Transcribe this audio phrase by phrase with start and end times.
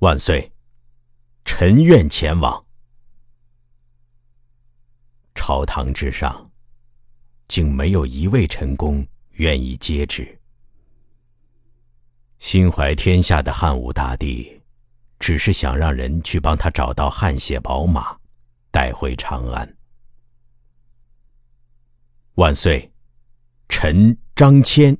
[0.00, 0.52] 万岁，
[1.44, 2.64] 臣愿前往。
[5.34, 6.48] 朝堂之上，
[7.48, 10.40] 竟没有一位臣工愿意接旨。
[12.38, 14.62] 心怀天下的汉武大帝，
[15.18, 18.16] 只是想让人去帮他找到汗血宝马，
[18.70, 19.76] 带回长安。
[22.34, 22.88] 万岁，
[23.68, 24.96] 臣张骞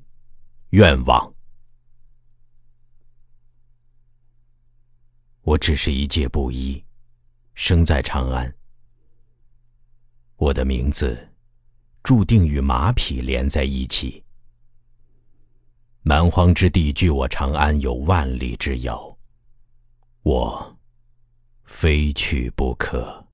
[0.71, 1.33] 愿往。
[5.49, 6.84] 我只是一介布衣，
[7.55, 8.55] 生在长安。
[10.37, 11.27] 我的名字
[12.02, 14.23] 注定与马匹连在一起。
[16.03, 19.16] 蛮荒之地距我长安有万里之遥，
[20.20, 20.79] 我
[21.65, 23.27] 非去不可。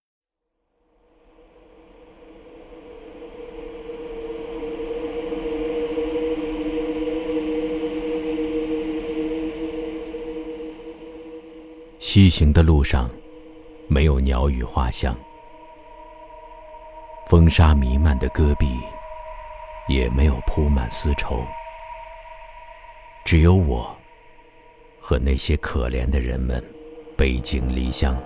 [12.14, 13.10] 西行的路上，
[13.88, 15.12] 没有鸟语花香，
[17.26, 18.78] 风沙弥漫的戈壁，
[19.88, 21.44] 也没有铺满丝绸，
[23.24, 23.92] 只有我
[25.00, 26.62] 和那些可怜的人们
[27.16, 28.16] 背井离乡，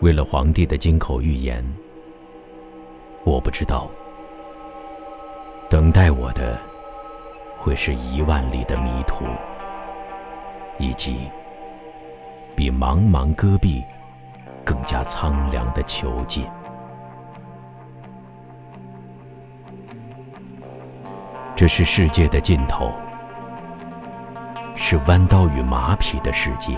[0.00, 1.60] 为了皇帝的金口玉言。
[3.24, 3.90] 我不知道，
[5.68, 6.56] 等待我的
[7.56, 9.24] 会是一万里的迷途，
[10.78, 11.28] 以及。
[12.64, 13.84] 比茫茫戈壁
[14.64, 16.46] 更加苍凉的囚禁。
[21.54, 22.90] 这是世界的尽头，
[24.74, 26.72] 是弯刀与马匹的世界。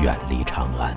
[0.00, 0.94] 远离长安，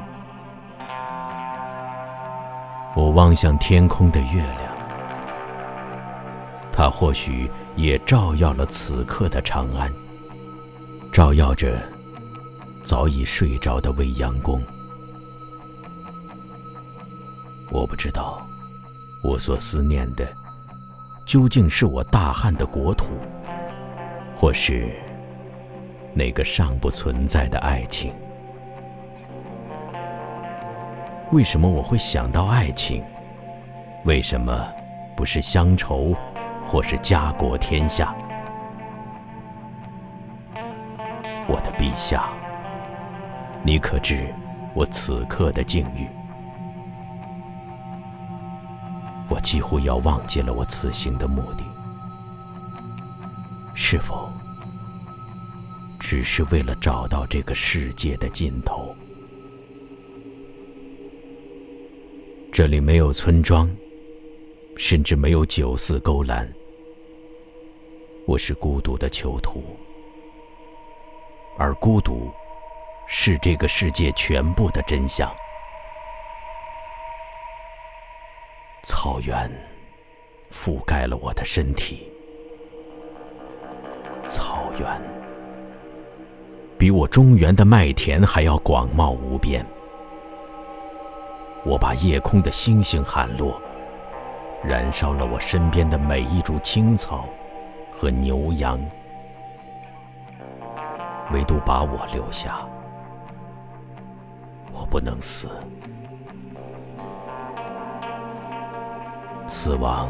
[2.93, 4.59] 我望向天空的月亮，
[6.73, 9.89] 它或许也照耀了此刻的长安，
[11.13, 11.94] 照耀着。
[12.85, 14.61] 早已睡着的未央宫，
[17.71, 18.45] 我不知道，
[19.23, 20.23] 我所思念的，
[21.25, 23.07] 究竟是我大汉的国土，
[24.35, 24.95] 或是
[26.13, 28.13] 那个尚不存在的爱情？
[31.31, 33.03] 为什么我会想到爱情？
[34.03, 34.71] 为什么
[35.17, 36.13] 不是乡愁，
[36.63, 38.15] 或是家国天下？
[41.47, 42.29] 我的陛下。
[43.65, 44.31] 你可知
[44.75, 46.07] 我此刻的境遇？
[49.27, 51.63] 我几乎要忘记了我此行的目的，
[53.73, 54.31] 是否
[55.99, 58.95] 只是为了找到这个世界的尽头？
[62.53, 63.67] 这里没有村庄，
[64.77, 66.47] 甚至没有酒肆勾栏。
[68.27, 69.63] 我是孤独的囚徒，
[71.57, 72.29] 而孤独。
[73.07, 75.33] 是这个世界全部的真相。
[78.83, 79.49] 草原
[80.51, 82.11] 覆盖了我的身体，
[84.27, 84.87] 草原
[86.77, 89.65] 比我中原的麦田还要广袤无边。
[91.63, 93.59] 我把夜空的星星喊落，
[94.63, 97.27] 燃烧了我身边的每一株青草
[97.91, 98.79] 和牛羊，
[101.31, 102.67] 唯独把我留下。
[104.77, 105.49] 我不能死，
[109.47, 110.09] 死亡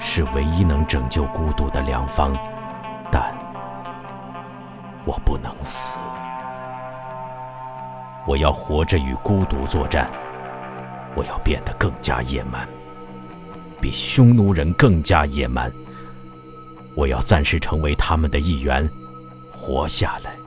[0.00, 2.36] 是唯一能拯救孤独的良方，
[3.10, 3.32] 但
[5.06, 5.96] 我不能死。
[8.26, 10.10] 我要活着与孤独作战，
[11.14, 12.68] 我要变得更加野蛮，
[13.80, 15.72] 比匈奴人更加野蛮。
[16.96, 18.90] 我要暂时成为他们的一员，
[19.52, 20.37] 活下来。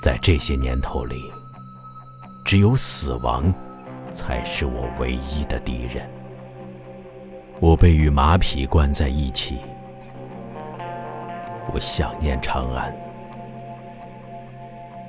[0.00, 1.32] 在这些年头里，
[2.44, 3.52] 只有死亡
[4.12, 6.08] 才是我唯一的敌人。
[7.60, 9.58] 我被与马匹关在一起，
[11.72, 12.94] 我想念长安。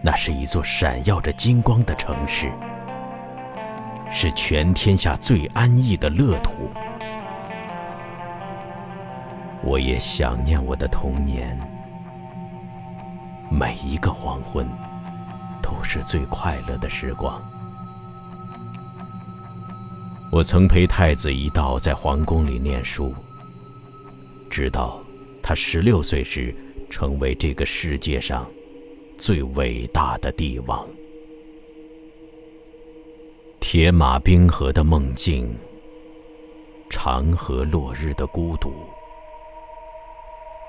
[0.01, 2.51] 那是一座闪耀着金光的城市，
[4.09, 6.51] 是全天下最安逸的乐土。
[9.61, 11.55] 我也想念我的童年。
[13.51, 14.69] 每一个黄昏，
[15.61, 17.41] 都是最快乐的时光。
[20.31, 23.13] 我曾陪太子一道在皇宫里念书，
[24.49, 25.01] 直到
[25.41, 26.55] 他十六岁时，
[26.89, 28.45] 成为这个世界上
[29.17, 30.87] 最伟大的帝王。
[33.59, 35.53] 铁马冰河的梦境，
[36.89, 38.71] 长河落日的孤独。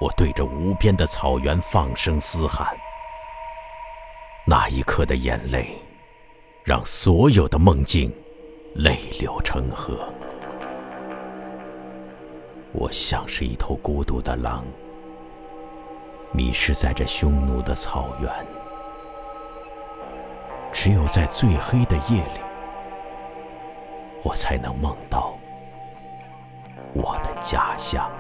[0.01, 2.75] 我对着无边的草原放声嘶喊。
[4.47, 5.79] 那一刻的眼泪，
[6.65, 8.11] 让所有的梦境
[8.75, 10.09] 泪流成河。
[12.73, 14.65] 我像是一头孤独的狼，
[16.33, 18.33] 迷失在这匈奴的草原。
[20.73, 22.41] 只有在最黑的夜里，
[24.23, 25.37] 我才能梦到
[26.95, 28.11] 我的家乡。